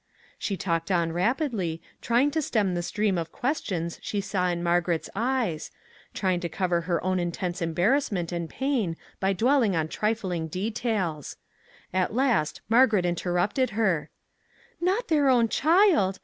[0.39, 5.11] She talked on rapidly, trying to stem the stream of questions she saw in Margaret's
[5.15, 5.69] eyes,
[6.11, 11.37] trying to cover her own intense embarrassment and pain by dwelling on trifling details.
[11.93, 14.09] At last Margaret interrupted her"
[14.81, 16.17] Not their own child!